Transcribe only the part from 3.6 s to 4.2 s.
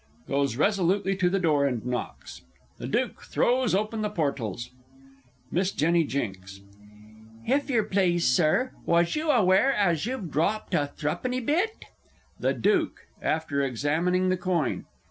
open the